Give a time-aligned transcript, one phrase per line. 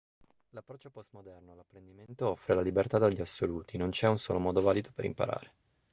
[0.55, 5.05] l'approccio post-moderno all'apprendimento offre la libertà dagli assoluti non c'è un solo modo valido per
[5.05, 5.53] imparare